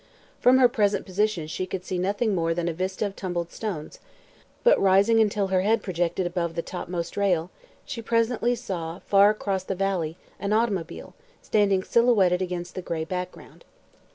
From 0.39 0.57
her 0.57 0.67
present 0.67 1.05
position 1.05 1.45
she 1.45 1.67
could 1.67 1.85
see 1.85 1.99
nothing 1.99 2.33
more 2.33 2.55
than 2.55 2.67
a 2.67 2.73
vista 2.73 3.05
of 3.05 3.15
tumbled 3.15 3.51
stones, 3.51 3.99
but 4.63 4.81
rising 4.81 5.19
until 5.19 5.49
her 5.49 5.61
head 5.61 5.83
projected 5.83 6.25
above 6.25 6.55
the 6.55 6.63
topmost 6.63 7.15
rail 7.15 7.51
she 7.85 8.01
presently 8.01 8.55
saw, 8.55 8.97
far 8.97 9.29
across 9.29 9.63
the 9.63 9.75
valley, 9.75 10.17
an 10.39 10.53
automobile, 10.53 11.13
standing 11.43 11.83
silhouetted 11.83 12.41
against 12.41 12.73
the 12.73 12.81
gray 12.81 13.05
background. 13.05 13.63